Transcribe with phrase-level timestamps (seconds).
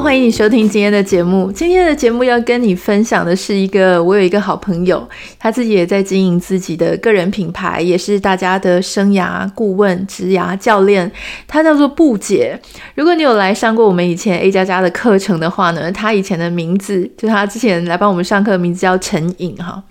[0.00, 1.50] 欢迎你收听今天的节目。
[1.50, 5.06] 今天的节目要跟你分享的是一个，我有一个好朋友，
[5.38, 11.10] 他自己也在经营自己的个人品牌，也是大家的生涯顾问、职涯教练。
[11.48, 12.58] 他叫做布姐。
[12.94, 19.82] 如果你有来上过我们以前 A 加加的课程的话呢，他以前的名字就他之前来帮我们上课的名字叫陈颖哈。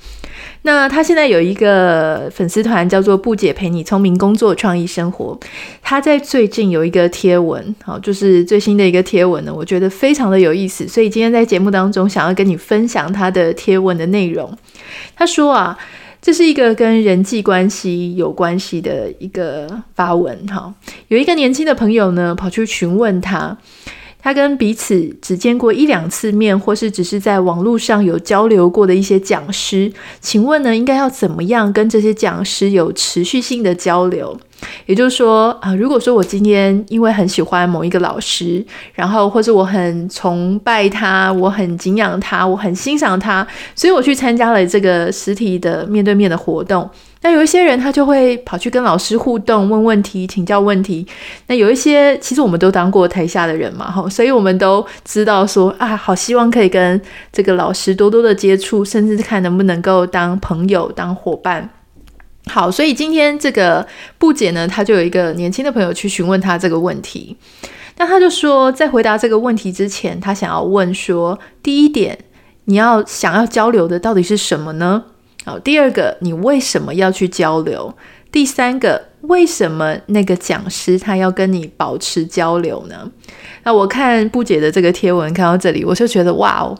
[0.66, 5.40] 那他现在有一个粉丝团，叫做“布姐陪你聪明工作，创意生活”。
[5.84, 14.52] 他在最近有一个贴文，好，就是最新的一个贴文呢，我觉得非常的有意思，所以今天在节目当中想要跟你分享他的贴文的内容。
[15.16, 15.78] 他说啊，
[16.20, 20.74] 这是一个跟人际关系有关系的一个发文，哈，
[21.10, 23.56] 有一个年轻的朋友呢，跑去询问他。
[24.26, 34.36] 他跟彼此只见过一两次面，或是只是在网络上有交流过的一些讲师，请问呢，应该要怎么样跟这些讲师有持续性的交流？
[34.88, 38.66] 也就是说啊，如果说我今天因为很喜欢某一个老师，
[38.96, 46.90] 然后或者我很崇拜他，我很敬仰他，我很欣赏他，所以我去参加了这个实体的面对面的活动。
[47.26, 51.04] 那有一些人他就会跑去跟老师互动，问问题，请教问题。
[51.48, 61.68] 那有一些其实我们都当过台下的人嘛，哈，所以我们都知道说啊，好希望可以跟这个老师多多的接触，甚至看能不能够当朋友、当伙伴。
[62.46, 63.88] 好，所以今天这个
[64.20, 67.36] 布姐呢，她就有一个年轻的朋友去询问她这个问题。
[67.98, 72.20] 那她就说，在回答这个问题之前，她想要问说，第一点，
[72.66, 75.06] 你要想要交流的到底是什么呢？
[75.46, 77.94] 好，第二个，你为什么要去交流？
[78.32, 83.10] 第三个，为什么那个讲师他要跟你保持交流呢？
[83.64, 86.76] 那我看布姐的这个贴文，看到这里，我就觉得哇哦，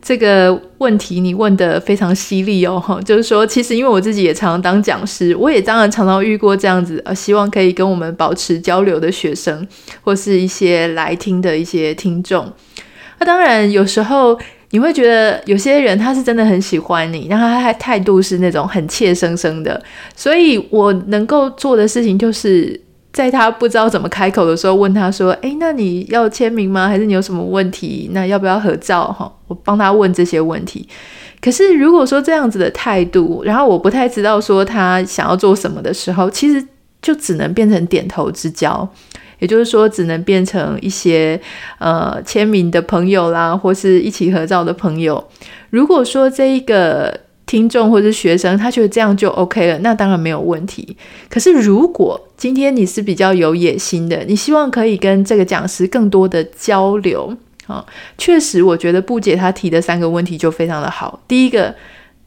[0.00, 2.82] 这个问题你问得非常犀利哦。
[3.04, 9.68] 就是说，其实因为我自己也常常当讲师，我也当然常常遇过这样子，呃，希望可以跟我们保持交流的学生，
[10.02, 12.50] 或是一些来听的一些听众。
[13.18, 14.38] 那当然有时候。
[14.70, 19.80] 你会觉得有些人他是真的很喜欢你，然后他还态度是那种很怯生生的，
[20.14, 22.78] 所以我能够做的事情就是
[23.12, 26.88] 在他不知道怎么开口的时候问他说：“诶，那你要签名吗？
[26.88, 28.10] 还是你有什么问题？
[28.12, 30.86] 那要不要合照？”哈，我帮他问这些问题。
[31.40, 36.66] 可是如果说这样子的态度，然后我不太知道说他想要做什么的时候，其实
[37.00, 38.86] 就只能变成点头之交。
[39.38, 41.40] 也就是说，只能变成一些
[41.78, 45.22] 呃签名的朋友啦，或是一起合照的朋友。
[45.70, 50.96] 如果说这一个听众或是学生他觉得这样就 OK 了，那当然没有问题。
[51.28, 57.36] 可是如果今天你是比较有野心的，你希望可以跟这个讲师更多的交流
[57.66, 57.84] 啊，
[58.16, 61.20] 确实，我觉得布姐她提的三个问题就非常的好。
[61.28, 61.74] 第一个，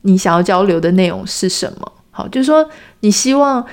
[0.03, 1.91] 你想要交流的内容是什么？
[2.11, 2.69] 好，就是说
[2.99, 3.65] 你希望。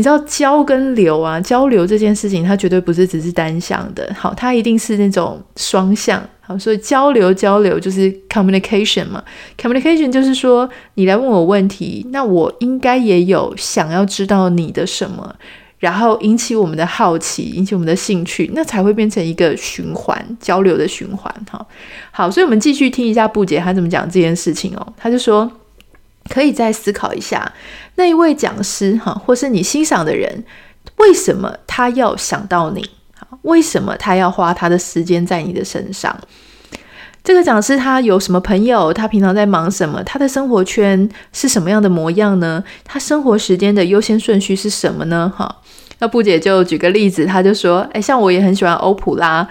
[0.00, 9.22] 你知道交跟流啊，交流这件事情，它绝对不是只是单向的，好，它一定是那种双向，好，所以交流交流就是 communication 嘛
[9.58, 15.36] ，communication 就是说你来问我问题，那我应该也有想要知道你的什么，
[15.80, 21.66] 然后引起我们的好奇，引起我们的兴趣，那才会变成一个循环，交流的循环，哈，
[22.10, 25.52] 好，所以我们继续听一下布姐她怎么讲这件事情哦，她就说。
[26.30, 27.52] 可以再思考一下，
[27.96, 30.44] 那一位讲师哈，或是你欣赏的人，
[30.96, 32.88] 为什么他要想到你？
[33.42, 36.18] 为什么他要花他的时间在你的身上？
[37.22, 38.92] 这个讲师他有什么朋友？
[38.92, 40.02] 他平常在忙什么？
[40.04, 42.62] 他的生活圈是什么样的模样呢？
[42.84, 45.30] 他生活时间的优先顺序是什么呢？
[45.36, 45.56] 哈，
[45.98, 49.46] 那布姐就举个例子，他就说，诶，像我也很喜欢欧普拉，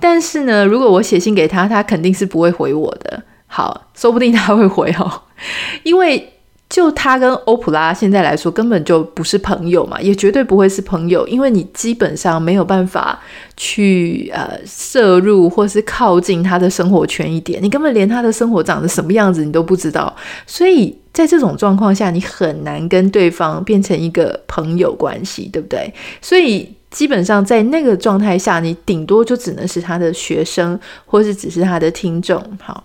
[0.00, 3.22] 但是呢，如果我写信给他，他肯定是不会回我的。
[3.46, 5.22] 好，说不定他会回哦。
[5.82, 6.30] 因为
[6.70, 13.20] 就他跟欧普拉现在来说，根本就不是朋友嘛，也绝对不会是朋友，因为你基本上没有办法
[13.56, 20.12] 去呃摄入或是靠近他的生活圈一点，你根本连他的生活长得什么样子你都不知道，
[20.46, 25.92] 所以在这种状况下，你很难跟对方变成一个朋友关系，对不对？
[26.20, 32.42] 所以基本上在那个状态下，你顶多就只能是他的学生，或是只是他的听众。
[32.60, 32.84] 好，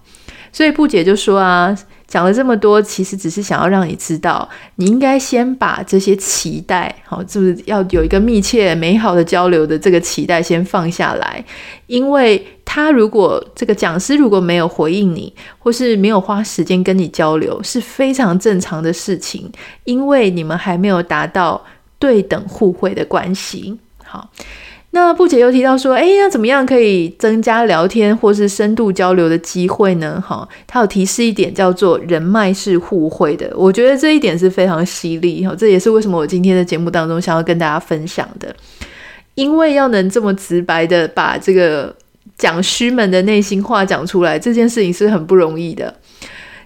[0.52, 1.76] 所以布姐就说啊。
[2.10, 11.46] 讲了这么多，其实只是想要让你知道，你应该先把这些期待，好，就是要有一个密切美好的交流的这个期待先放下来，
[11.86, 19.50] 因为他如果这个讲师如果没有回应你，或是没有花时间跟你交流，是非常正常的事情，
[19.84, 21.64] 因为你们还没有达到
[22.00, 23.78] 对等互惠的关系。
[24.04, 24.28] 好，
[24.92, 30.22] 那布姐又提到说，哎，那怎么样可以增加聊天或是深度交流的机会呢？
[30.26, 38.54] 哈，他有提示一点叫做人脉是互惠的，我觉得这一点是非常犀利哈，这也是为什么我今天的节目当中想要跟大家分享的，
[39.36, 41.96] 因为要能这么直白的把这个
[42.38, 45.94] 讲师们的内心话讲出来，这件事情是很不容易的。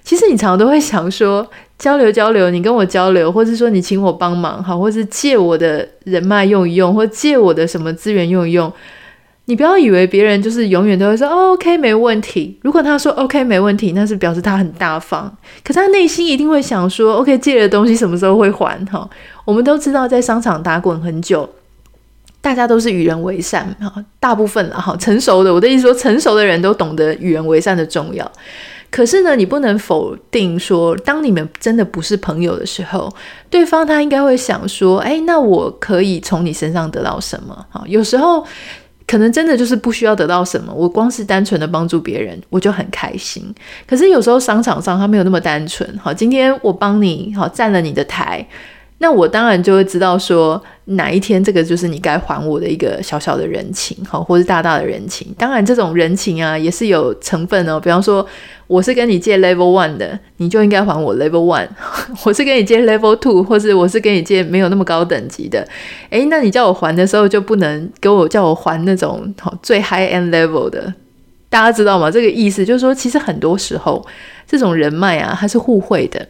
[0.02, 1.46] 其实你常常都会想说，
[1.78, 8.72] 交流交流，你跟我交流，或是说你请我帮忙，好，或是借我的人脉用一用，或借我的什么资源用一用。
[9.46, 12.58] 你不要以为别人就是永远都会说，，OK 没问题。
[12.62, 15.30] 如果他说 OK 没问题，那是表示他很大方。
[15.66, 18.86] 可是他内心一定会想说，OK 借的东西什么时候会还？
[18.86, 19.10] 哈，
[19.44, 21.50] 我们都知道，在商场打滚很久，
[22.40, 28.32] 大家都是与人为善，哈，大部分了，哈，成熟的，我的意思说，成熟的人都懂得与人为善的重要。
[28.96, 33.12] 可是呢，你不能否定说，当你们真的不是朋友的时候，
[33.50, 37.66] 对方他应该会想说，哎，那我可以从你身上得到什么？
[37.72, 38.46] 好，有时候
[39.08, 43.44] 可能真的就是不需要得到什么，我光是单纯的帮助别人，我就很开心。
[43.88, 45.98] 可是有时候商场上他没有那么单纯。
[45.98, 48.48] 好，今天我帮你，好，占了你的台。
[49.00, 55.28] 那我当然就会知道说，哪一天这个就是你该还我的一个小小的人情，好，或是大大的人情。
[55.38, 57.78] 当然，这种人情啊，也是有成分哦。
[57.80, 58.26] 比方说，
[58.68, 61.68] 我是跟你借 level one 的，你就应该还我 level one。
[62.24, 65.68] 我是跟你借 level two，或是我是跟你借没有那么高等级的，
[66.10, 70.94] 诶，那你叫我还的时候，就不能给我叫我还那种好最 high end level 的。
[71.50, 72.10] 大家知道吗？
[72.10, 74.06] 这个意思就是说，其实很多时候
[74.48, 76.26] 这种人脉啊，它是互惠的。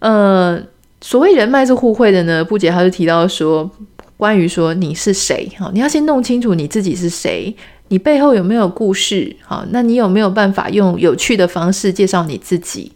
[0.00, 0.66] 嗯、
[1.00, 3.70] 所谓人脉是互惠的呢，布姐她就提到说，
[4.16, 7.54] 关于说你是谁，好，你要先弄清楚你自己是谁，
[7.88, 12.92] 你背后有没有故事，好，那你有没有办法用有趣的方式介绍你自己，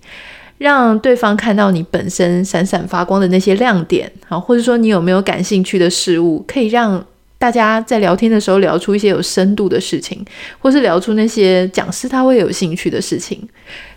[0.58, 7.04] 让对方看到你本身闪闪发光的那些亮点，好，或者说你有没有感兴趣的事物，可以让
[7.40, 10.22] 大家在聊天的时候聊出一些有深度的事情，
[10.58, 13.48] 或是聊出那些讲师他会有兴趣的事情。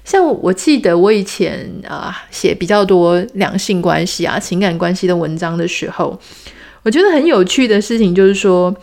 [0.05, 6.17] 像我记得我以前啊写比较多两性关系啊情感关系的文章的时候，
[6.83, 8.73] 我觉得很有趣的事情就是说，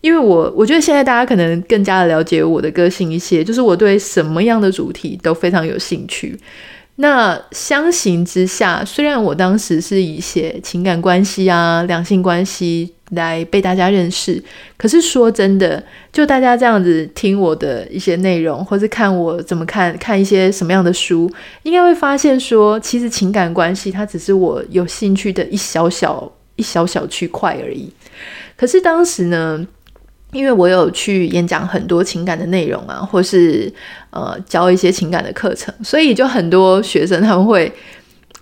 [0.00, 6.36] 因为我我觉得现在大家可能更加的了解我的个性一些，就是我对什么样的主题都非常有兴趣。
[6.96, 12.94] 那相形之下，虽然我当时是以写情感关系啊两性关系。
[13.10, 14.42] 来被大家认识，
[14.76, 15.82] 可是说真的，
[16.12, 21.30] 就大家这样子听我的一些内容，或是看我怎么看看一些什么样的书，
[21.62, 27.90] 应该会发现说，其实情感关系它只是我有兴趣的一小小一小小区块而已。
[28.56, 29.66] 可是当时呢，
[30.32, 33.72] 因为我有去演讲很多情感的内容啊，或是
[34.10, 37.72] 呃教一些情感的课程，所以就很多学生他们会。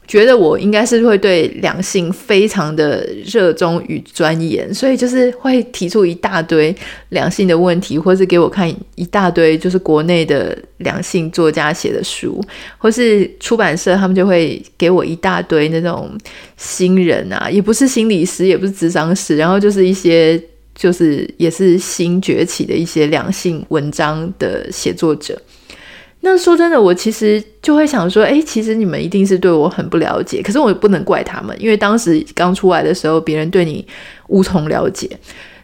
[0.06, 6.74] 觉得我应该是会对两性非常的热衷与钻研，所以就是会提出一大堆
[7.08, 12.40] 两性的问题，或是给我看一大堆就是国内的两性作家写的书，
[12.78, 16.16] 或是出版社他们就会给我一大堆那种
[16.56, 20.40] 新人啊，也不是心理师，也不是咨商师，然后就是一些
[20.74, 25.36] 就是也是新崛起的一些两性文章的写作者。
[26.26, 33.86] 那说真的，我其实就会想说，哎，其实你们一定是对我很不了解，可是我也不能怪他们，因为当时刚出来的时候，别人对你
[34.26, 35.08] 无从了解。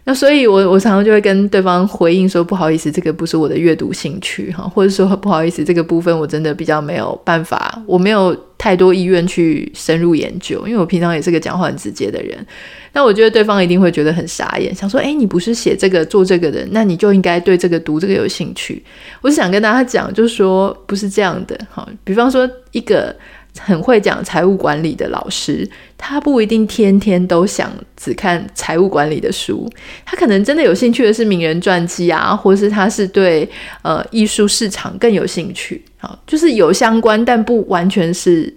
[0.05, 12.47] 那所以我，我常常就会跟对方回应说，不好意思，这个不是我的阅读兴趣哈，或者说不好意思，这个部分我真的比较没有办法，我没有太多意愿去深入研究，因为我平常也是个讲话很直接的人。
[12.95, 18.83] 那我觉得对方一定会觉得很傻眼，想说：“诶，你不是写这个做这个的，那你就应该对这个读这个有兴趣。”
[19.23, 21.59] 我是想跟大家讲，就是说不是这样的。
[21.71, 23.15] 好，比方说一个
[23.59, 29.71] 很会讲财务管理的老师，他不一定天天都想只看财务管理的书，
[30.05, 33.49] 他可能真的有兴趣的是名人传记啊，或是他是对
[33.83, 35.83] 呃艺术市场更有兴趣。
[36.01, 38.55] 啊，就是有相关，但不完全是。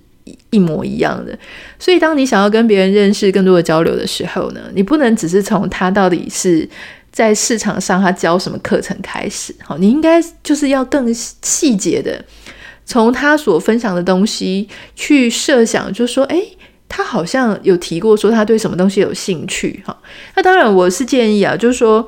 [0.49, 1.37] 一模一样的，
[1.77, 6.67] 所以当你想要跟别人认识更多的交流的时候呢，你不能只是从他到底是
[7.11, 12.19] 在市场上他教什么课程开始，好，你应该就是要更细节的
[12.85, 16.55] 从他所分享的东西去设想，就是说，诶，
[16.87, 19.97] 他好像有提过说他对什么东西有兴趣，哈，
[20.35, 22.07] 那当然我是建议啊，就是说，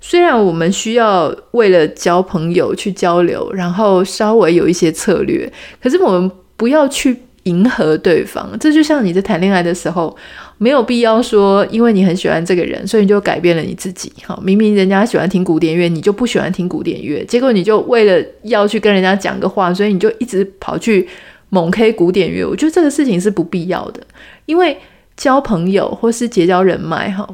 [0.00, 5.50] 虽然我们需要为了交朋友去交流，然后稍微有一些策略，
[5.82, 7.16] 可是我们不要去。
[7.44, 10.14] 迎合对方，这就像你在谈恋爱的时候，
[10.62, 14.12] 没有必要说，因为你很喜欢这个人，所以你就改变了你自己。
[14.26, 21.08] 哈，明明人家喜欢听古典乐，你就不喜欢听古典乐，结果你就为了要去跟人家讲个话，所以你就一直跑去
[21.48, 22.44] 猛 K 古典乐。
[22.44, 24.02] 我觉得这个事情是不必要的，
[24.44, 24.76] 因为
[25.16, 27.26] 交朋友或是结交人脉，哈，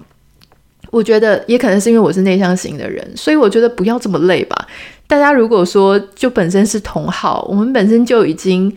[0.92, 4.68] 我觉得也可能是因为我是内向型的人，所以我觉得不要这么累吧。
[5.08, 8.72] 大家如果说就本身是同好，我们本身就已经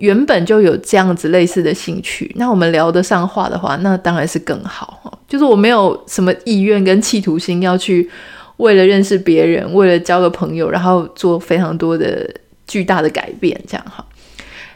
[0.00, 5.18] 原本就有这样子类似的兴趣，那我们聊得上话的话，那当然是更好。
[5.28, 8.10] 就是我没有什么意愿跟企图心要去
[8.56, 12.28] 为了认识别人，为了交个朋友，然后做非常多的
[12.66, 14.04] 巨大的改变，这样哈。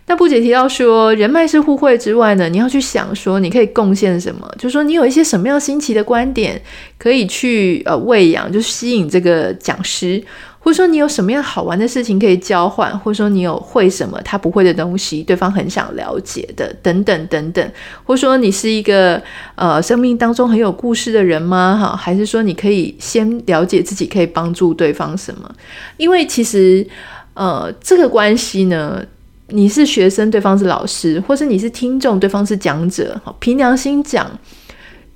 [0.07, 4.47] 那不仅提到说，人脉是互惠之外呢，你要去想说，你可以贡献什么？
[4.59, 6.61] 就是说，你有一些什么样新奇的观点
[6.99, 10.23] 可以去呃喂养，就吸引这个讲师，
[10.59, 17.73] 或者说你有什么样好玩的事情可以交换，或者说你有会什么他不会的东西，对方很想了解的，等等等等，
[18.05, 19.23] 或者说你是一个
[19.55, 21.79] 呃生命当中很有故事的人吗？
[21.81, 25.51] 哈，还是说你可以先了解自己可以帮助对方什么？
[25.97, 26.87] 因为其实
[27.33, 29.03] 呃这个关系呢。
[29.49, 33.21] 你是学生，对方是老师，或是你是听众，对方是讲者。
[33.39, 34.39] 凭良心讲，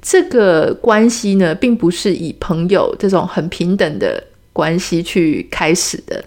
[0.03, 6.23] 这个关系呢，并不是以朋友这种很平等的关系去开始的。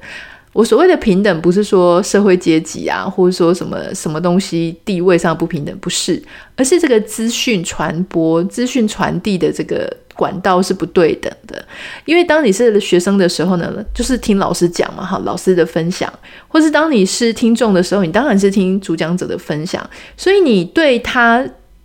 [0.53, 6.22] 我所谓的平等，不是说社会阶级啊，或者说什么什么东西地位上不平等，不是，
[6.55, 9.98] 而是这个资讯传播、资讯传递的这个。
[10.13, 11.65] 管道是不对等的，
[12.05, 16.12] 因为当你是学生的时候呢，就是听老师讲嘛，哈，老师的分享，
[16.48, 21.43] 或是当你是听众的时候，你当然是听主讲者的分享，所以你对他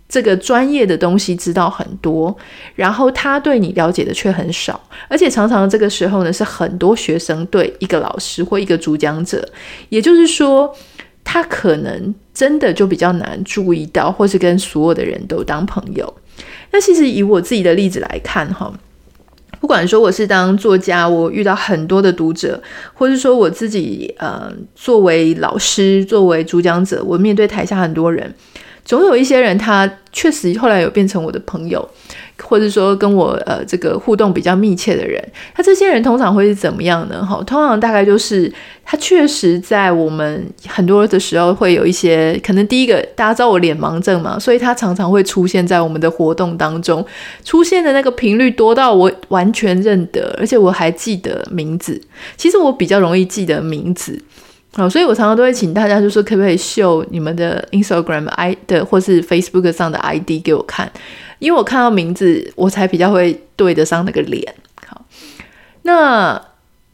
[0.09, 2.35] 这个专业的东西知道很多，
[2.75, 9.47] 然后他对你了解的却很少，而且常常这个时候呢，是很多学生对一个老师或一个主讲者，
[9.89, 10.73] 也就是说，
[11.23, 16.13] 他可能真的就比较难注意到，或是跟所有的人都当朋友。
[16.71, 18.71] 那其实以我自己的例子来看，哈，
[19.59, 22.61] 不管说我是当作家，我遇到很多的读者，
[22.93, 28.33] 或是说我自己，呃，作为老师，作为主讲者，我面对台下很多人，
[28.87, 31.87] 总有一些人他确实后来有变成我的朋友。
[32.39, 35.19] 或者说跟我呃这个互动比较密切的人，
[35.55, 37.25] 他这些人通常会是怎么样呢？
[37.25, 38.53] 哈，通常大概就是
[38.85, 47.03] 他确实在我们很多的时候会有一些可能，第一个大家知道我脸盲症嘛，所以他常常会出现在我们的活动当中，
[47.43, 51.99] 出现的那个频率多到我完全认得，而且我还记得名字。
[52.37, 54.21] 其实我比较容易记得名字，
[54.77, 60.91] 好，所以我常常都会请大家就说可不可以秀你们的 Instagram I 的或是 Facebook 上的 ID 给我看。
[61.39, 64.53] 因为我看到名字，我才比较会对得上那个脸。
[64.85, 65.03] 好，
[65.81, 66.39] 那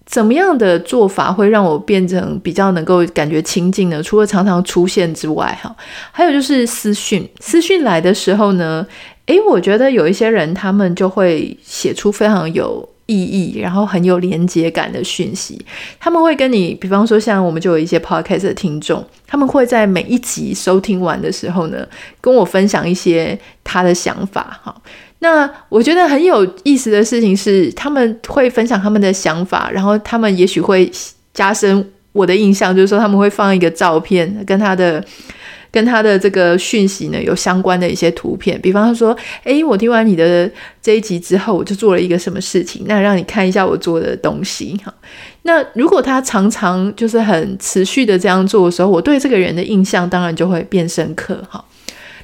[0.06, 4.02] 怎么样的做法会让我变成比较能够感觉亲近呢？
[4.02, 5.76] 除了常常出现之外，哈，
[6.14, 7.30] 还有就是私讯。
[7.42, 8.88] 私讯来的时候呢，
[9.26, 15.60] 诶，我觉得有一些人他们就会写出非常有意义，然后很有连接感的讯息，
[16.00, 21.86] 他们会跟你，比方说像我们就有一些 podcast 的听众，他们会在每一集收听完的时候呢，
[22.22, 24.60] 跟我分享一些他的想法。
[24.64, 24.76] 哈，
[25.20, 30.90] 那我觉得很有意思的事情是，他们会分享他们的想法，然后他们也许会
[31.34, 35.04] 加深我的印象，就是说他们会放一个照片跟他的。
[35.74, 40.48] 跟他的这个讯息呢，有相关的一些图片，比方说，诶，我听完你的
[40.80, 44.94] 这一集之后，我就做了一个什么事情，那让你看一下我做的东西哈。
[45.42, 51.66] 那如果他常常就是很持续的这样做的时候，我对这个人的印象当然就会变深刻哈。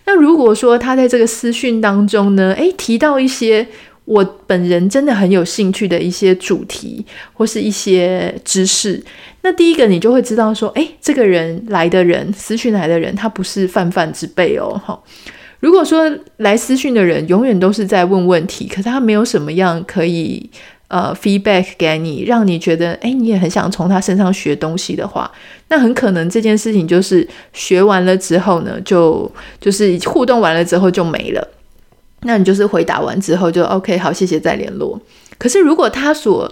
[0.05, 3.67] 那如果说他在这个私讯当中呢，诶，提到一些。
[4.09, 8.99] 我本人真的很有兴趣的一些主题或是一些知识，
[9.43, 14.99] 那第一个你就会知道说，诶，这个人来的人，私讯来的人，他不是泛泛之辈哦，哈。
[15.59, 20.49] 如果说来私讯的人永远都是在问问题，可是他没有什么样可以
[20.87, 25.31] 呃 feedback 给你，让你觉得，诶，你也很想从他身上学东西的话，
[25.67, 31.47] 那很可能这件事情就是学完了之后呢，就就是互动完了之后就没了。
[32.23, 34.99] 那你就是回答完之后就 OK，好，谢谢，再联络。
[35.37, 36.51] 可是如果他所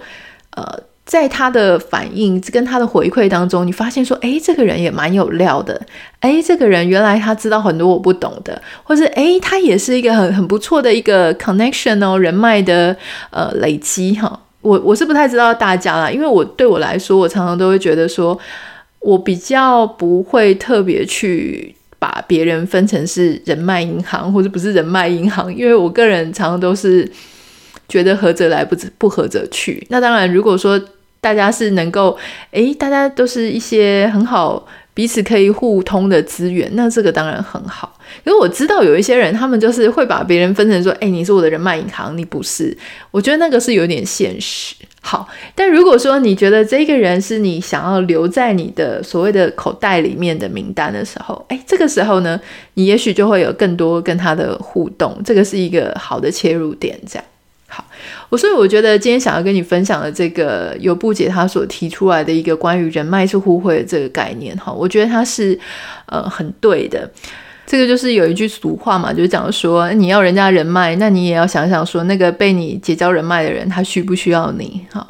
[0.52, 0.64] 呃，
[1.06, 5.80] 在他的反应跟他的回馈当中，你发现说，诶，这个人也蛮有料的，
[6.22, 12.96] 诶，这个人原来他知道很多我不懂的，或是诶，他也是一个很很不错的一个 connection 哦，人脉的
[13.30, 14.40] 呃累积哈。
[14.62, 18.38] 我我是不太知道大家啦，因为我对我来说，我常常都会觉得说，
[19.00, 21.77] 我比较不会特别去。
[22.00, 27.10] 把别人分成是人脉银行或者不是人脉银行，因为我个人常常都是
[27.88, 29.86] 觉得合则来不不合则去。
[29.90, 30.80] 那当然，如果说
[31.20, 32.18] 大家是能够，
[32.52, 37.96] 诶，大家都是一些很好彼此可以互通的资源，那这个当然很好。
[38.24, 42.76] 因为我知道有一些人，他们就是会把别人分成说，诶，你是我的人脉银行，你不是。
[43.12, 44.74] 我觉得那个是有点现实。
[45.02, 52.42] 好，但如果说你觉得这个人是你想要留在你的所谓的口袋里面的名单的时候，诶，这个时候呢，
[52.74, 57.00] 你也许就会有更多跟他的互动，这个是一个好的切入点。
[57.08, 57.26] 这样，
[57.68, 57.86] 好，
[58.30, 65.60] 我所以我觉得今天想要跟你分享的这个由布姐她所提出来的一个关于人脉是互惠的这个概念，哈，我觉得它是
[66.06, 67.10] 呃很对的。
[67.66, 74.86] 这个就是有一句俗话嘛，就是讲说你要人家人脉，那你也要想想说那个被你结交人脉的人，他需不需要你？
[74.90, 75.06] 哈，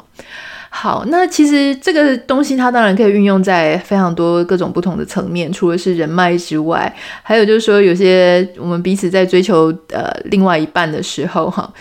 [0.68, 11.72] 好，那其实这个东西它当然可以运用在非常多各种不同的层面，除了是人脉之外，还有就是说有些我们彼此在追求呃另外一半的时候，哈，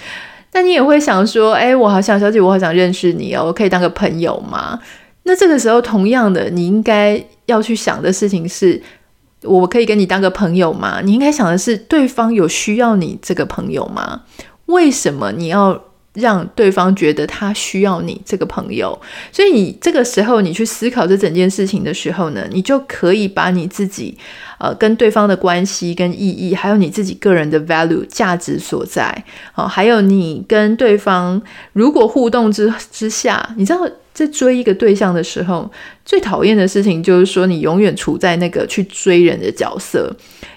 [0.58, 4.80] 那你也会想说，哎，我好想小姐，我好想认识你哦，我可以当个朋友吗？
[5.22, 8.82] 那这个时候同样的，你应该要去想的事情是。
[9.44, 11.00] 我可以跟你当个朋友吗？
[11.04, 14.24] 你应该想的是，对方有需要你这个朋友吗？
[14.66, 15.80] 为什么你要
[16.18, 19.00] 让对方觉得他需要你这个朋友？
[19.32, 24.18] 所以你这个时候你去思考这整件事情的时候呢，你就可以把你自己
[24.60, 31.42] 呃跟对方的关系跟意义，还有你自己个人的 value 价值所在，好，还有你跟对方
[31.74, 33.88] 如果互动之之下，你知道。
[34.18, 35.72] 在追一个对象的时候，
[36.04, 40.12] 最讨厌的事情就是说你永远处在那个去追人的角色。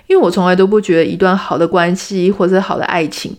[0.07, 3.37] 因为我从来都不觉得一段好的关系或者好的爱情，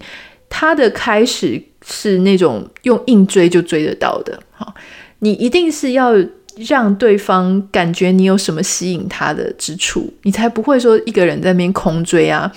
[0.52, 4.40] 它的开始是那种用硬追就追得到的。
[4.52, 4.72] 好，
[5.20, 6.14] 你一定是要
[6.58, 12.52] 让对方感觉你有什么吸引他的之处，你才不会说一个人在那边空追啊。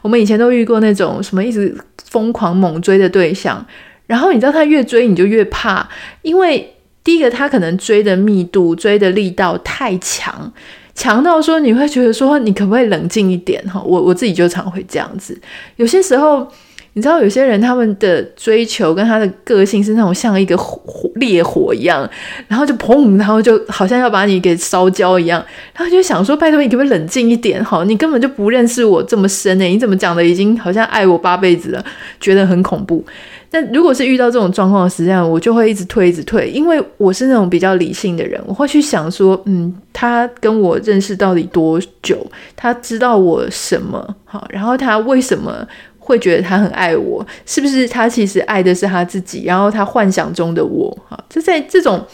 [0.00, 1.76] 我们以前都遇过那种什么一直
[2.08, 3.66] 疯狂猛追的对象，
[4.06, 5.86] 然后你知道他越追你就越怕，
[6.22, 6.74] 因为。
[7.02, 10.52] 第一个，他可能追的密度、追的力道太强，
[10.94, 13.60] 强到说你会觉得说，你可不可以冷静一点？
[13.66, 15.40] 哈，我我自己就常会这样子。
[15.76, 16.46] 有些时候，
[16.94, 22.08] 你知道，有些人他们的追求跟他的个性是那种像一个火烈火一样，
[22.48, 25.44] 然后就砰，然后就好像要把你给烧焦一样。
[25.74, 27.64] 然后就想说，拜托你可不可以冷静一点？
[27.64, 31.84] 哈，你根本就不认识我这么深诶，你怎么讲的已经好像爱我八辈子了，
[32.18, 33.04] 觉得很恐怖。
[33.52, 42.24] 但如果是遇到这种状况实际上，我就会一直退，一直退，因为我是那种比较理性的人，我会去想说，嗯，他跟我认识到底多久？
[42.54, 44.14] 他知道我什么？
[44.24, 45.66] 好，然后他为什么
[46.00, 47.24] 会觉得他很爱我？
[47.46, 49.44] 是不是他其实爱的是他自己？
[49.44, 50.90] 然后他幻想中的我？
[51.08, 52.04] 哈，就在这种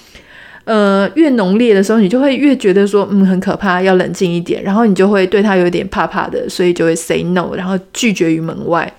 [0.65, 8.93] 呃越浓烈的时候，你就会越觉得说，嗯，很可怕，要冷静一点，然后你就会对他有点怕怕的，所以就会 say no，然后拒绝于门外。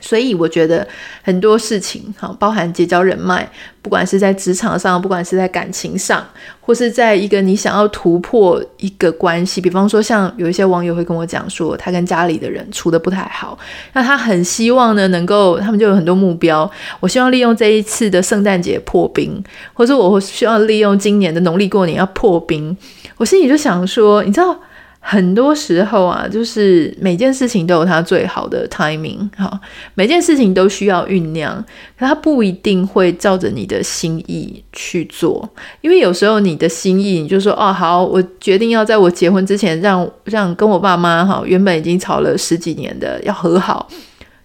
[0.00, 0.86] 所以我觉得
[1.22, 3.48] 很多事情，哈，包含结交人脉，
[3.82, 6.26] 不管是在职场上，不管是在感情上，
[6.60, 13.58] 或是在一个你想要突破一个关系，比方说像有一些网友会跟我讲说，他跟家里的人处得不太好，
[13.92, 19.42] 那他很希望呢，能够他们就有很多目标，我希望利用这一次的圣诞节破冰，
[19.74, 22.76] 或者我需要利用今年的农历过年要破冰，
[23.16, 24.58] 我心里就想说，你知道。
[25.02, 29.60] 很多时候啊，就是每件事情都有它最好的 timing，哈，
[29.94, 31.56] 每件事情都需要酝酿，
[31.98, 35.48] 可它不一定会照着你的心意去做，
[35.80, 43.88] 因为有时候你的心意，你就说哦，好，我决定要在我结婚之前让让跟我爸妈哈，原本已经吵了十几年的要和好，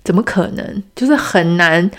[0.05, 0.83] 怎么可能？
[0.95, 1.91] 就是很难。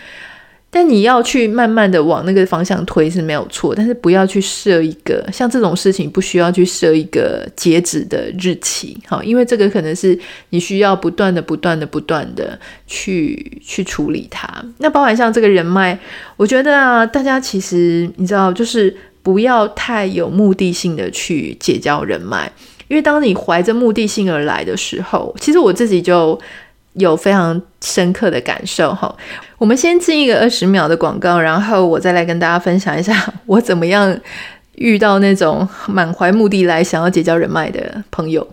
[0.78, 10.18] 但你要去慢慢的往那个方向推是没有错，但是不要去设一个像这种事情不需要去设一个截止的日期，好，因为这个可能是
[10.50, 14.46] 你需要不断的、不断的、不断的去去处理它。
[14.76, 15.98] 那包含像这个人脉，
[16.36, 22.52] 我觉得啊，大家其实你知道，就是不要太有目的性的去结交人脉，
[22.88, 26.38] 因为当你怀着目的性而来的时候，其实我自己就。
[26.98, 29.14] 有非常深刻的感受哈，
[29.59, 33.14] 我们先进一个二十秒的广告，然后我再来跟大家分享一下
[33.46, 34.18] 我怎么样
[34.76, 38.46] 遇到那种满怀目的来想要结交人脉的朋友。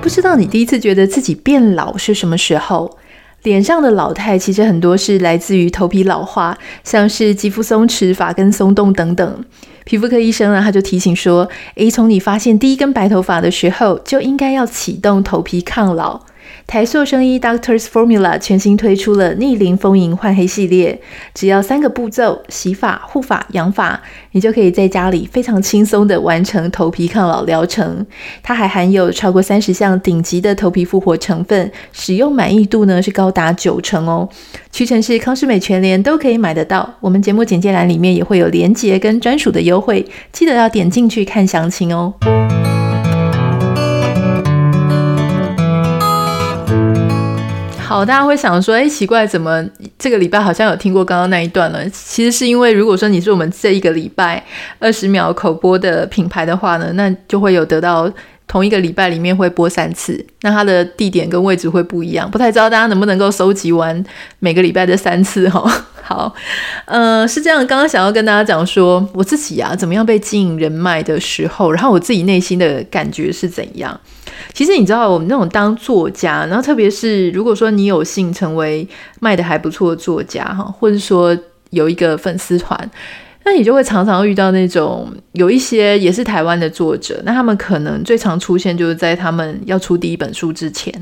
[0.00, 2.98] 不知道你第一次觉得自己变老是什么时候？
[3.46, 9.44] 脸上的老态其实很多是来自于头皮老化，像是肌肤松弛、发根松动等等。
[9.84, 16.20] 皮肤科医生呢，他就提醒说：“诶，从你发现第一根白头发的时候，就应该要启动头皮抗老。”
[16.66, 21.00] 台塑生医 Doctors Formula 全新推出了逆龄丰盈焕黑系列，
[21.34, 24.00] 只要三个步骤：洗发、护发、养发，
[24.32, 28.04] 你就可以在家里非常轻松地完成头皮抗老疗程。
[28.42, 34.28] 它还含有超过三十项顶级的头皮复活成分，使用满意度呢是高达九成哦。
[34.70, 36.94] 屈臣氏、康诗美全联都可以买得到。
[37.00, 42.12] 我们节目简介栏里面也会有连结跟专属的优惠，记得要点进去看详情哦。
[47.86, 49.64] 好，大家会想说，哎，奇怪，怎么
[49.96, 51.88] 这个礼拜好像有听过刚刚那一段了？
[51.90, 54.44] 其实是因为，如果说你是我们这一个礼拜
[54.80, 58.12] 二十秒口播的品牌的话呢，那就会有得到
[58.48, 64.04] 同一个礼拜里面会播三次，那它的地点跟位置会不一样，不太知道大家能不能够收集完
[64.38, 65.68] 每个礼拜的三次哈。
[66.06, 66.32] 好，
[66.84, 74.00] 呃，是这样，刚刚想要跟大家讲说，我自己啊，怎么样被经营人脉的时候，然后我自己内心的感觉是怎样？
[74.52, 81.36] 其实你知道，我们那种当作家，然后特别是如果说你有幸成为卖得还不错的作家哈，或者说
[81.70, 82.88] 有一个粉丝团。
[83.46, 90.92] 那你就会常常遇到那种有一些也是台湾的作者，那他们可能最常出现就是在他们要出第一本书之前，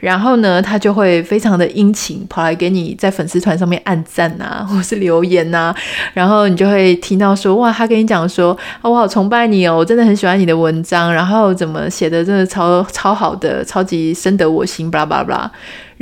[0.00, 5.74] 然后呢，他就会非常的殷勤跑来给你在粉丝团上面按赞啊，或是留言啊，
[6.14, 15.52] 然后你就会听到说哇，他跟你讲说啊，我好崇拜你哦，我真的很喜欢你的文章，然后怎么写的真的超超好的，超级深得我心，巴拉巴拉。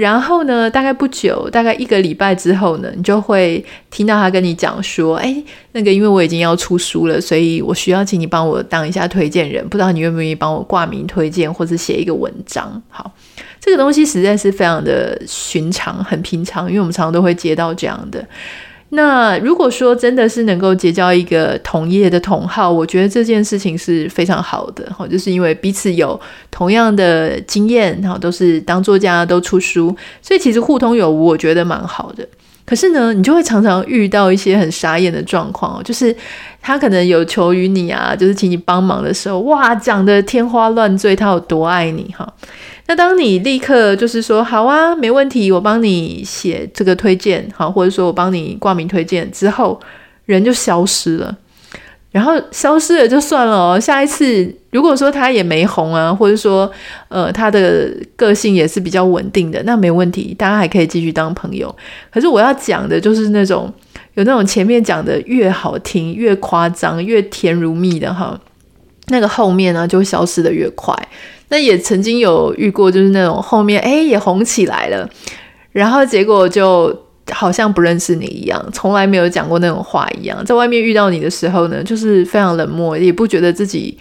[0.01, 5.37] 然后呢，大概不久，大概一个礼拜之后呢，你就会听到他跟你讲说：“哎，
[5.73, 13.13] 那个因为我已经要出书了，所以我需要请你帮我当一下推荐人，不知道你愿不愿意帮我挂名推荐，或者写一个文章。”好，
[13.61, 18.27] 这个东西实在是非常的寻常，很平常，因为我们常常都会接到这样的。
[18.93, 32.27] 那如果说真的是能够结交一个同业的同好，我觉得这件事情是非常好的哈，就是因为彼此有同样的经验，然后，都是当作家都出书，所以其实互通有无，我觉得蛮好的。
[32.67, 36.15] 可是呢，你就会常常遇到一些很傻眼的状况哦，就是
[36.61, 42.33] 他可能有求于你啊，就是请你帮忙的时候，哇，讲得天花乱坠，他有多爱你哈。
[42.91, 49.81] 那当你立刻就是说好啊，没问题，我帮你写这个推荐，好，或者说我帮你挂名推荐之后，
[50.25, 51.39] 人就消失了。
[52.11, 56.69] 然后消失了就算了哦，下一次如果说他也没红啊，或者说
[57.07, 61.73] 呃他的个性也是比较稳定的，那没问题，大家还可以继续当朋友。
[62.11, 63.73] 可是我要讲的就是那种
[64.15, 68.37] 有那种前面讲的越好听、越夸张、越甜如蜜的哈，
[69.07, 70.93] 那个后面呢就消失得越快。
[71.51, 75.07] 那也曾经有遇过，就是那种后面哎也红起来了，
[75.73, 76.99] 然后结果就。
[77.33, 80.45] 好像不认识你一样，从来没有讲过那种话一样。
[80.45, 83.97] 在外面遇到你的时候呢，就是非常冷漠，也不觉得自己，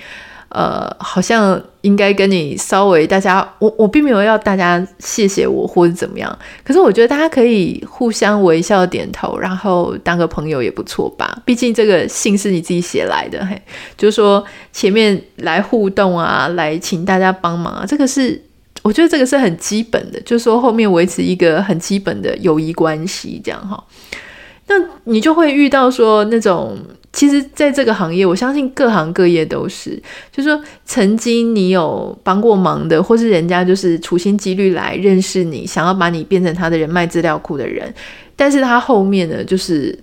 [0.49, 6.37] 呃，好像应该跟你稍微大家，我我并没有要大家谢谢我或者怎么样。
[6.63, 11.41] 可是我觉得大家可以互相微笑点头，然后当个朋友也不错吧。
[11.45, 13.61] 毕竟这个信是你自己写来的，嘿，
[13.97, 18.43] 就是说前面来互动啊，来请大家帮忙啊，这个是。
[18.81, 23.83] 我觉得这个是很基本的，就是说后面维持一个很基本的友谊关系，这样哈。
[24.67, 26.77] 那你就会遇到说那种，
[27.11, 37.93] 其实在这个行业，我相信各行各业都是，就是说曾经你有帮过忙的，或是人家就是处心积虑来认识你，想要把你变成他的人脉资料库的人，
[38.35, 39.97] 但是他后面呢，就是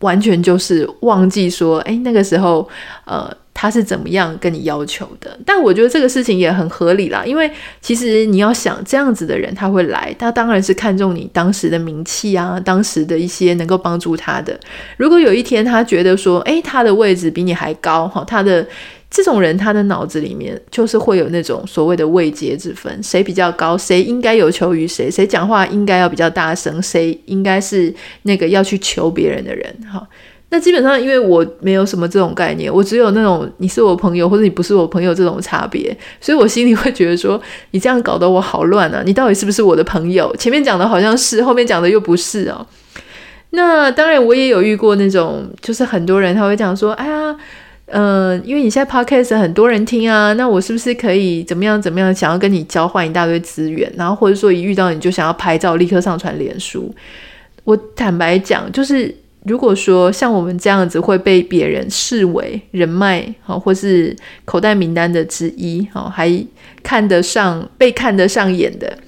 [0.00, 2.68] 完全就是忘记说，哎，那个时候，
[3.04, 3.34] 呃。
[3.64, 5.34] 他是怎么样跟你要求的？
[5.46, 7.50] 但我觉得这个事情也很合理啦，因为
[7.80, 14.60] 其实你要想这样子的人他会来，他当然是看中你当时的名气啊，当时的一些能够帮助他的。
[14.98, 18.66] 如果有一天他觉得说，诶，他的位置比你还高，哈，他的
[19.10, 30.06] 这种人，他的脑子里面就是会有那种所谓的位阶之分，谁比较高，谁应该有求于谁，谁讲话应该要比较大声，谁应该是那个要去求别人的人，哈。
[30.50, 37.40] 那基本上，因为我没有什么这种概念，我只有那种你是我朋友或者你不是我朋友这种差别，所以我心里会觉得说，
[37.72, 39.02] 你这样搞得我好乱啊！
[39.04, 40.32] 你到底是不是我的朋友？
[40.36, 42.64] 前面讲的好像是，后面讲的又不是哦。
[43.50, 47.36] 那当然，我也有遇过那种，就是很多人他会讲说，哎呀，
[47.86, 56.94] 嗯、因为你现在 podcast 很多人听啊，那我是不是可以怎么样怎么样，想要跟你交换一大堆资源，然后或者说一遇到你就想要拍照立刻上传脸书。
[57.64, 59.12] 我坦白讲，就是。
[59.44, 66.44] 如果说像我们这样子会被别人视为人脉好，或是口袋名单的之一好，还
[66.82, 68.98] 看得上被看得上眼的，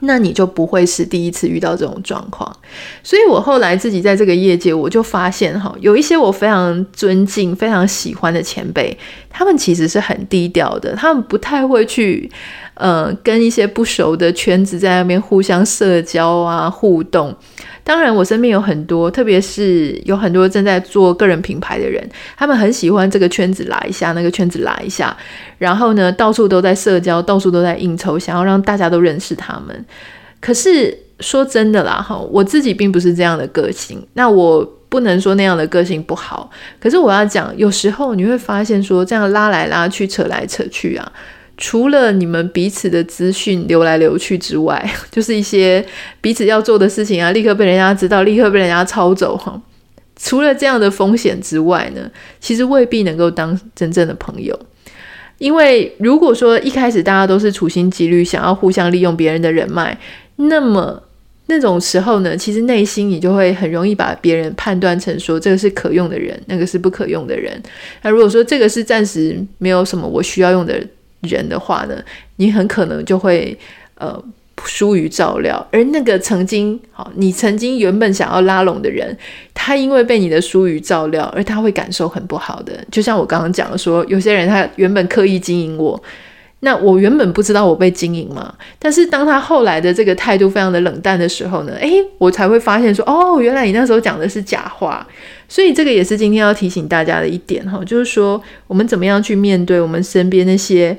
[0.00, 2.54] 那你就不会是第一次遇到这种状况。
[3.02, 8.96] 所以我后来自己在这个业界，我就发现哈，有一些我非常尊敬、非常喜欢的前辈，
[9.30, 12.30] 他们其实是很低调的，他们不太会去
[12.74, 17.34] 呃跟一些不熟的圈子在那边互相社交啊、互动。
[17.82, 22.02] 当然，我身边有很多，特别是有很多正在做个人品牌的人，
[22.34, 25.14] 他们很喜欢这个圈子拉一下，那个圈子拉一下，
[25.58, 29.84] 然后呢，到处都在社交，到处都在应酬，想要让大家都认识他们。
[30.40, 36.50] 可是说真的啦，哈，我自己并不是这样的个性，那我不能说那样的个性不好。
[36.80, 41.12] 可是我要讲，有时候你会发现说，这样拉来拉去，扯来扯去啊。
[41.56, 45.84] 除了你们彼此的资讯流来流去之外， 就是一些
[46.20, 49.60] 彼此要做的事情啊，立刻被人家知道，立刻被人家抄走哈。
[50.16, 54.58] 除了这样的风险之外呢，其实未必能够当真正的朋友。
[55.38, 59.96] 因为如果说一开始大家都是处心积虑想要互相利用别人的人脉，
[60.36, 61.02] 那么
[61.46, 67.60] 那种时候呢，其实内心你就会很容易把别人判断成说这个是可用的人，那个是不可用的人。
[68.02, 70.80] 那如果说这个是暂时没有什么我需要用的
[71.24, 71.96] 人的话呢，
[72.36, 73.58] 你很可能就会
[73.96, 74.22] 呃。
[74.66, 79.14] 疏于照料，而那个曾经好，你曾经原本想要拉拢的人，
[79.52, 82.72] 他因为被你的疏于照料，而他会感受很不好的。
[82.90, 86.00] 就像我刚刚讲的说，有些人他原本刻意经营我，
[86.64, 95.06] 那我原本不知道我被经营嘛，但是当他后来的这个态度非常的冷淡的时候呢，诶，我才会发现说，哦，原来你那时候讲的是假话。
[95.48, 100.96] 所以这个也是今天要提醒大家的一点哈，就是说我们怎么样去面对我们身边那些。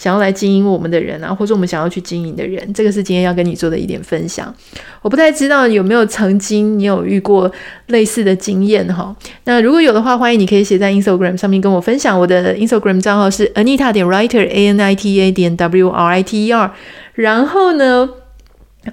[0.00, 4.52] 想要来经营我们的人啊，或者我们想要去经营的人，这个是今天要跟你做的一点分享。
[5.02, 7.52] 我不太知道有没有曾经你有遇过
[7.88, 9.14] 类似的经验哈。
[9.44, 12.18] 那如果有的话，欢迎你可以写在 Instagram 上面跟我分享。
[12.18, 16.46] 我的 Instagram 账号是 Anita 点 Writer A N I T A 点 W R I T
[16.46, 16.72] E R。
[17.12, 18.08] 然后呢，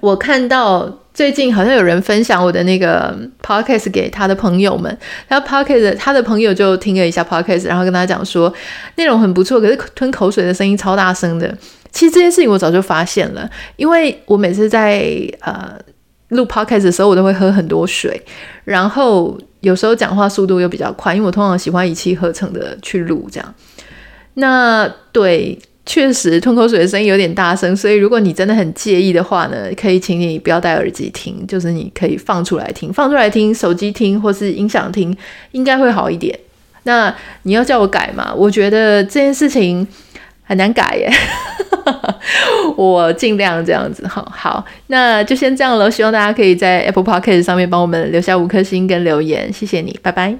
[0.01, 0.99] 我看到。
[1.17, 4.95] 最近好像有人分享我的那个 podcast 给他的朋友们，
[5.27, 8.53] 然后 podcast 他的朋友就听了一下 podcast，然后跟他讲说
[8.97, 11.51] 内容很不错，可是吞口水的声音超大声的。
[11.91, 15.01] 其实这件事情我早就发现了，因为我每次在
[15.39, 15.75] 呃
[16.27, 18.21] 录 podcast 的时候，我都会喝很多水，
[18.63, 23.55] 然后有时候讲话速度又比较快，因为我通常喜欢一气呵成的去录这样。
[24.35, 25.57] 那对。
[25.87, 35.15] 确实吞口水的声音有点大声，所以如果你真的很介意的话呢，可以请你不要戴耳机听，就是你可以放出来听，放出来听，手机听或是音响听，
[35.53, 36.37] 应该会好一点。
[36.83, 38.33] 那你要叫我改吗？
[38.35, 39.87] 我觉得这件事情
[40.43, 41.11] 很难改耶，
[42.77, 44.05] 我尽量这样子。
[44.07, 45.89] 好，好，那就先这样了。
[45.89, 50.37] 希望大家可以在 Apple Podcast 上面帮我们留下五颗星跟留言，谢谢你，拜拜。